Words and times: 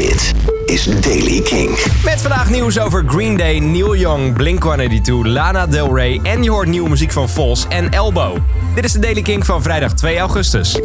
Dit 0.00 0.34
is 0.66 0.84
Daily 0.84 1.40
King. 1.40 1.68
Met 2.04 2.20
vandaag 2.20 2.50
nieuws 2.50 2.78
over 2.78 3.04
Green 3.06 3.36
Day, 3.36 3.58
Neil 3.58 3.96
Young, 3.96 4.32
Blink-182, 4.32 5.12
Lana 5.22 5.66
Del 5.66 5.96
Rey... 5.96 6.20
en 6.22 6.42
je 6.42 6.50
hoort 6.50 6.68
nieuwe 6.68 6.88
muziek 6.88 7.12
van 7.12 7.28
Vols 7.28 7.66
en 7.68 7.90
Elbow. 7.90 8.36
Dit 8.74 8.84
is 8.84 8.92
de 8.92 8.98
Daily 8.98 9.22
King 9.22 9.46
van 9.46 9.62
vrijdag 9.62 9.92
2 9.94 10.18
augustus. 10.18 10.80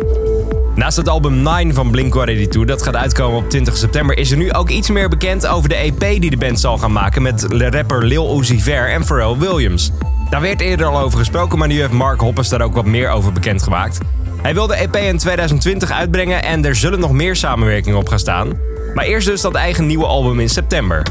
Naast 0.75 0.97
het 0.97 1.09
album 1.09 1.43
9 1.43 1.73
van 1.73 1.91
Blink-182, 1.91 2.59
dat 2.65 2.81
gaat 2.81 2.95
uitkomen 2.95 3.37
op 3.37 3.49
20 3.49 3.77
september... 3.77 4.17
is 4.17 4.31
er 4.31 4.37
nu 4.37 4.53
ook 4.53 4.69
iets 4.69 4.89
meer 4.89 5.09
bekend 5.09 5.47
over 5.47 5.69
de 5.69 5.75
EP 5.75 5.99
die 5.99 6.29
de 6.29 6.37
band 6.37 6.59
zal 6.59 6.77
gaan 6.77 6.91
maken... 6.91 7.21
met 7.21 7.45
rapper 7.49 8.05
Lil 8.05 8.39
Uzi 8.39 8.61
Vert 8.61 8.91
en 8.91 9.05
Pharrell 9.05 9.37
Williams. 9.37 9.91
Daar 10.29 10.41
werd 10.41 10.61
eerder 10.61 10.85
al 10.85 10.99
over 10.99 11.17
gesproken, 11.19 11.57
maar 11.57 11.67
nu 11.67 11.79
heeft 11.79 11.91
Mark 11.91 12.19
Hoppers 12.19 12.49
daar 12.49 12.61
ook 12.61 12.73
wat 12.73 12.85
meer 12.85 13.09
over 13.09 13.31
bekendgemaakt. 13.31 13.97
Hij 14.41 14.53
wil 14.53 14.67
de 14.67 14.75
EP 14.75 14.95
in 14.95 15.17
2020 15.17 15.91
uitbrengen 15.91 16.43
en 16.43 16.65
er 16.65 16.75
zullen 16.75 16.99
nog 16.99 17.11
meer 17.11 17.35
samenwerkingen 17.35 17.99
op 17.99 18.09
gaan 18.09 18.19
staan. 18.19 18.73
Maar 18.95 19.05
eerst 19.05 19.27
dus 19.27 19.41
dat 19.41 19.53
eigen 19.53 19.85
nieuwe 19.85 20.05
album 20.05 20.39
in 20.39 20.49
september. 20.49 21.05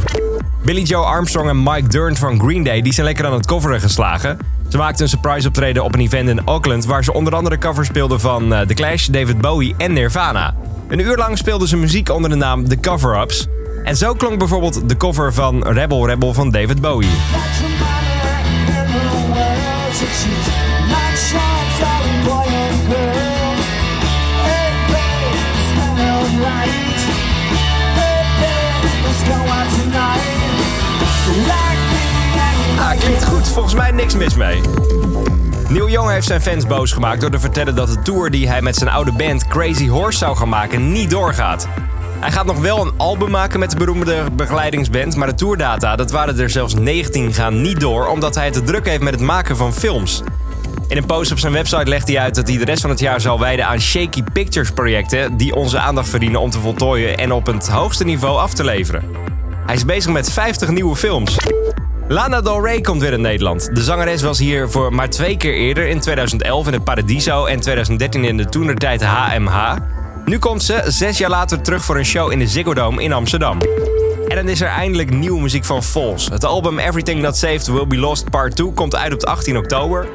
Billy 0.65 0.83
Joe 0.83 1.05
Armstrong 1.05 1.49
en 1.49 1.63
Mike 1.63 1.89
Durnt 1.89 2.19
van 2.19 2.41
Green 2.41 2.63
Day 2.63 2.83
die 2.83 2.93
zijn 2.93 3.07
lekker 3.07 3.27
aan 3.27 3.33
het 3.33 3.47
coveren 3.47 3.81
geslagen. 3.81 4.39
Ze 4.69 4.77
maakten 4.77 5.03
een 5.03 5.09
surprise 5.09 5.49
optreden 5.49 5.85
op 5.85 5.95
een 5.95 6.01
event 6.01 6.29
in 6.29 6.41
Auckland... 6.45 6.85
waar 6.85 7.05
ze 7.05 7.13
onder 7.13 7.35
andere 7.35 7.59
covers 7.59 7.89
speelden 7.89 8.21
van 8.21 8.53
uh, 8.53 8.61
The 8.61 8.75
Clash, 8.75 9.07
David 9.07 9.41
Bowie 9.41 9.75
en 9.79 9.93
Nirvana. 9.93 10.55
Een 10.89 10.99
uur 10.99 11.17
lang 11.17 11.39
speelden 11.39 11.69
ze 11.69 11.77
muziek 11.77 12.11
onder 12.11 12.31
de 12.31 12.37
naam 12.37 12.69
The 12.69 12.81
Cover-Ups. 12.81 13.47
En 13.85 13.97
zo 13.97 14.15
klonk 14.15 14.39
bijvoorbeeld 14.39 14.89
de 14.89 14.97
cover 14.97 15.35
van 15.35 15.63
Rebel 15.69 16.07
Rebel 16.07 16.33
van 16.33 16.51
David 16.51 16.81
Bowie. 16.81 17.09
Niks 33.95 34.17
mis 34.17 34.35
mee. 34.35 34.61
Neil 35.69 35.89
Young 35.89 36.11
heeft 36.11 36.27
zijn 36.27 36.41
fans 36.41 36.67
boos 36.67 36.93
gemaakt 36.93 37.21
door 37.21 37.31
te 37.31 37.39
vertellen 37.39 37.75
dat 37.75 37.89
de 37.89 38.03
tour 38.03 38.31
die 38.31 38.49
hij 38.49 38.63
met 38.63 38.77
zijn 38.77 38.91
oude 38.91 39.13
band 39.13 39.47
Crazy 39.47 39.89
Horse 39.89 40.19
zou 40.19 40.37
gaan 40.37 40.49
maken 40.49 40.93
niet 40.93 41.11
doorgaat. 41.11 41.69
Hij 42.21 42.33
gaat 42.33 42.47
nog 42.47 42.61
wel 42.61 42.81
een 42.81 42.93
album 42.97 43.31
maken 43.31 43.61
met 43.61 43.71
de 43.71 43.77
beroemde 43.77 44.31
begeleidingsband, 44.33 45.17
maar 45.17 45.29
de 45.29 45.35
tourdata, 45.35 45.97
dat 45.97 46.11
waren 46.11 46.39
er 46.39 46.51
zelfs 46.51 46.75
19, 46.75 47.33
gaan 47.33 47.63
niet 47.63 47.81
door 47.81 48.07
omdat 48.07 48.35
hij 48.35 48.51
te 48.51 48.63
druk 48.63 48.87
heeft 48.87 49.03
met 49.03 49.15
het 49.15 49.23
maken 49.23 49.57
van 49.57 49.73
films. 49.73 50.23
In 50.89 50.97
een 50.97 51.07
post 51.07 51.33
op 51.33 51.39
zijn 51.39 51.53
website 51.53 51.89
legt 51.89 52.09
hij 52.09 52.19
uit 52.19 52.35
dat 52.35 52.49
hij 52.49 52.59
de 52.59 52.65
rest 52.65 52.81
van 52.81 52.91
het 52.91 53.01
jaar 53.01 53.21
zal 53.21 53.41
wijden 53.41 53.67
aan 53.67 53.81
shaky 53.81 54.23
pictures 54.33 54.71
projecten 54.71 55.37
die 55.37 55.55
onze 55.55 55.79
aandacht 55.79 56.09
verdienen 56.09 56.41
om 56.41 56.51
te 56.51 56.59
voltooien 56.59 57.19
en 57.19 57.33
op 57.33 57.47
het 57.47 57.69
hoogste 57.69 58.05
niveau 58.05 58.39
af 58.39 58.55
te 58.55 58.65
leveren. 58.65 59.05
Hij 59.67 59.75
is 59.75 59.85
bezig 59.85 60.13
met 60.13 60.33
50 60.33 60.69
nieuwe 60.69 60.97
films. 60.97 61.37
Lana 62.09 62.41
Del 62.41 62.65
Rey 62.65 62.81
komt 62.81 63.01
weer 63.01 63.13
in 63.13 63.21
Nederland. 63.21 63.71
De 63.73 63.83
zangeres 63.83 64.23
was 64.23 64.39
hier 64.39 64.71
voor 64.71 64.95
maar 64.95 65.11
twee 65.11 65.37
keer 65.37 65.55
eerder, 65.55 65.89
in 65.89 66.01
2011 66.01 66.67
in 66.67 66.73
het 66.73 66.85
Paradiso 66.85 67.45
en 67.45 67.61
2013 67.61 68.25
in 68.25 68.37
de 68.37 68.45
toenertijd 68.45 69.05
HMH. 69.05 69.77
Nu 70.25 70.39
komt 70.39 70.63
ze 70.63 70.83
zes 70.87 71.19
jaar 71.19 71.31
later 71.31 71.61
terug 71.61 71.85
voor 71.85 71.97
een 71.97 72.05
show 72.05 72.33
in 72.33 72.39
de 72.39 72.47
Ziggo 72.47 72.75
Dome 72.75 73.03
in 73.03 73.13
Amsterdam. 73.13 73.59
En 74.29 74.37
dan 74.37 74.49
is 74.49 74.61
er 74.61 74.69
eindelijk 74.69 75.11
nieuwe 75.11 75.41
muziek 75.41 75.65
van 75.65 75.83
Falls. 75.83 76.29
Het 76.29 76.45
album 76.45 76.79
Everything 76.79 77.23
That 77.23 77.37
Saved 77.37 77.67
Will 77.67 77.87
Be 77.87 77.97
Lost 77.97 78.31
Part 78.31 78.57
2 78.57 78.73
komt 78.73 78.97
uit 78.97 79.13
op 79.13 79.23
18 79.23 79.57
oktober. 79.57 80.07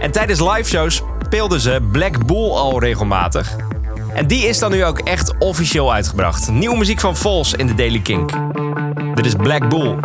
En 0.00 0.10
tijdens 0.10 0.40
liveshows 0.40 1.02
speelden 1.24 1.60
ze 1.60 1.80
Black 1.92 2.26
Bull 2.26 2.50
al 2.50 2.80
regelmatig. 2.80 3.56
En 4.14 4.26
die 4.26 4.46
is 4.46 4.58
dan 4.58 4.70
nu 4.70 4.84
ook 4.84 4.98
echt 4.98 5.38
officieel 5.38 5.92
uitgebracht. 5.92 6.50
Nieuwe 6.50 6.76
muziek 6.76 7.00
van 7.00 7.16
Falls 7.16 7.52
in 7.52 7.66
de 7.66 7.74
Daily 7.74 8.00
Kink. 8.00 8.30
Dit 9.14 9.26
is 9.26 9.34
Black 9.34 9.68
Bull. 9.68 9.96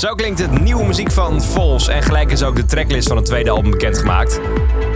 Zo 0.00 0.14
klinkt 0.14 0.38
het 0.38 0.60
nieuwe 0.60 0.86
muziek 0.86 1.10
van 1.10 1.42
Vols 1.42 1.88
en 1.88 2.02
gelijk 2.02 2.32
is 2.32 2.42
ook 2.42 2.56
de 2.56 2.64
tracklist 2.64 3.08
van 3.08 3.16
het 3.16 3.26
tweede 3.26 3.50
album 3.50 3.70
bekendgemaakt. 3.70 4.40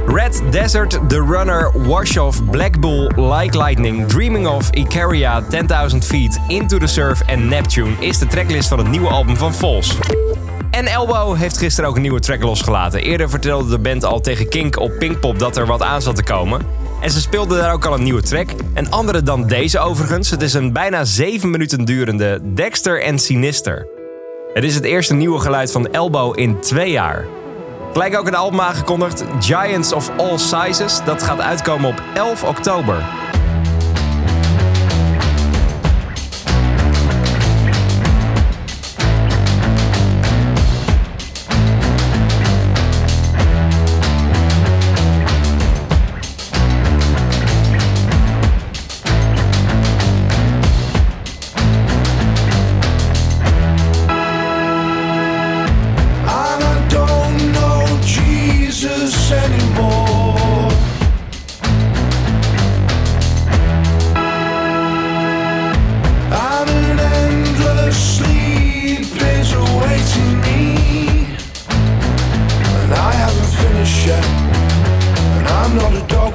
Red 0.07 0.43
Desert, 0.51 1.09
The 1.09 1.25
Runner, 1.29 1.87
Wash 1.89 2.17
Off, 2.17 2.51
Black 2.51 2.81
Bull, 2.81 3.11
Like 3.33 3.59
Lightning, 3.59 4.09
Dreaming 4.09 4.47
of, 4.47 4.71
Icaria, 4.71 5.43
10.000 5.43 5.99
Feet, 5.99 6.41
Into 6.49 6.79
the 6.79 6.87
Surf 6.87 7.21
en 7.21 7.49
Neptune 7.49 7.91
is 7.99 8.19
de 8.19 8.27
tracklist 8.27 8.69
van 8.69 8.79
het 8.79 8.89
nieuwe 8.89 9.09
album 9.09 9.37
van 9.37 9.55
Vols. 9.55 9.99
En 10.71 10.87
Elbow 10.87 11.37
heeft 11.37 11.59
gisteren 11.59 11.91
ook 11.91 11.97
een 11.97 12.03
nieuwe 12.03 12.21
track 12.21 12.43
losgelaten. 12.43 13.01
Eerder 13.01 13.31
vertelde 13.31 13.71
de 13.71 13.79
band 13.79 14.05
al 14.05 14.21
tegen 14.21 14.49
Kink 14.49 14.79
op 14.79 14.99
Pinkpop 14.99 15.39
dat 15.39 15.57
er 15.57 15.67
wat 15.67 15.83
aan 15.83 16.03
zat 16.03 16.17
te 16.17 16.25
komen. 16.25 16.61
En 17.01 17.11
ze 17.11 17.21
speelden 17.21 17.59
daar 17.59 17.73
ook 17.73 17.85
al 17.85 17.95
een 17.95 18.03
nieuwe 18.03 18.23
track. 18.23 18.49
Een 18.75 18.91
andere 18.91 19.23
dan 19.23 19.47
deze 19.47 19.79
overigens. 19.79 20.31
Het 20.31 20.43
is 20.43 20.55
een 20.55 20.73
bijna 20.73 21.05
7 21.05 21.51
minuten 21.51 21.85
durende 21.85 22.41
Dexter 22.55 23.03
en 23.03 23.19
Sinister. 23.19 23.94
Het 24.55 24.65
is 24.65 24.75
het 24.75 24.85
eerste 24.85 25.15
nieuwe 25.15 25.41
geluid 25.41 25.73
van 25.73 25.87
Elbow 25.87 26.39
in 26.39 26.61
twee 26.61 26.91
jaar. 26.91 27.27
Gelijk 27.93 28.19
ook 28.19 28.27
een 28.27 28.35
album 28.35 28.61
aangekondigd, 28.61 29.25
Giants 29.41 29.93
of 29.93 30.11
All 30.17 30.39
Sizes. 30.39 31.05
Dat 31.05 31.23
gaat 31.23 31.41
uitkomen 31.41 31.89
op 31.89 32.03
11 32.15 32.45
oktober. 32.45 33.24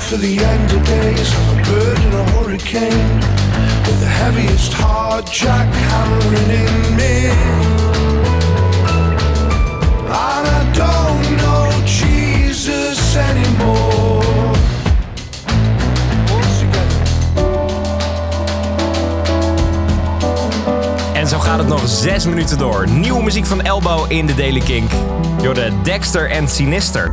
For 0.10 0.18
the 0.18 0.40
end 0.40 0.72
of 0.72 0.84
days. 0.88 1.36
I'm 1.36 1.60
a 1.60 1.64
bird 1.64 2.00
in 2.00 2.14
a 2.14 2.24
hurricane. 2.32 3.20
With 3.86 4.00
the 4.00 4.08
heaviest 4.08 4.74
hard 4.74 5.26
jackhammering 5.26 6.50
in 6.50 6.98
me. 6.98 7.69
Gaat 21.50 21.60
het 21.60 21.68
nog 21.68 21.88
zes 21.88 22.26
minuten 22.26 22.58
door. 22.58 22.90
Nieuwe 22.90 23.24
muziek 23.24 23.46
van 23.46 23.62
Elbow 23.62 24.12
in 24.12 24.26
de 24.26 24.36
Daily 24.36 24.60
Kink. 24.60 24.92
Door 25.42 25.54
de 25.54 25.72
Dexter 25.84 26.30
en 26.30 26.48
Sinister. 26.48 27.10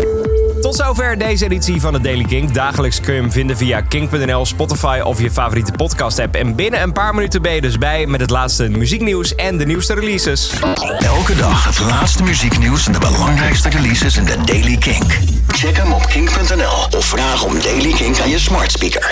Tot 0.61 0.75
zover 0.75 1.19
deze 1.19 1.45
editie 1.45 1.81
van 1.81 1.93
de 1.93 2.01
Daily 2.01 2.25
Kink. 2.25 2.55
Dagelijks 2.55 3.01
kun 3.01 3.15
je 3.15 3.21
hem 3.21 3.33
vinden 3.33 3.57
via 3.57 3.81
kink.nl, 3.81 4.47
Spotify 4.47 5.01
of 5.05 5.21
je 5.21 5.31
favoriete 5.31 5.73
podcast 5.73 6.19
app. 6.19 6.35
En 6.35 6.55
binnen 6.55 6.83
een 6.83 6.93
paar 6.93 7.15
minuten 7.15 7.43
ben 7.43 7.53
je 7.53 7.61
dus 7.61 7.79
bij 7.79 8.07
met 8.07 8.21
het 8.21 8.31
laatste 8.31 8.69
muzieknieuws 8.69 9.35
en 9.35 9.57
de 9.57 9.67
nieuwste 9.67 9.95
releases. 9.95 10.53
Elke 10.99 11.37
dag 11.37 11.65
het 11.65 11.81
laatste 11.81 12.23
muzieknieuws 12.23 12.87
en 12.87 12.93
de 12.93 12.99
belangrijkste 12.99 13.69
releases 13.69 14.17
in 14.17 14.25
de 14.25 14.37
Daily 14.45 14.77
Kink. 14.77 15.19
Check 15.47 15.77
hem 15.77 15.93
op 15.93 16.07
kink.nl 16.07 16.99
of 16.99 17.05
vraag 17.05 17.45
om 17.45 17.61
Daily 17.61 17.93
Kink 17.93 18.21
aan 18.21 18.31
je 18.31 18.39
smart 18.39 18.73
speaker. 18.73 19.03